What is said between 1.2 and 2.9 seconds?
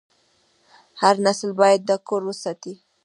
نسل باید دا کور وساتي.